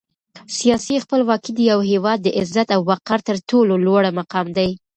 [0.57, 4.69] سیاسي خپلواکي د یو هېواد د عزت او وقار تر ټولو لوړ مقام دی.